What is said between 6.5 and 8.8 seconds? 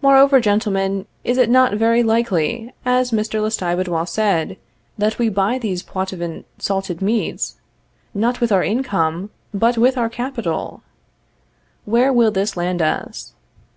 salted meats, not with our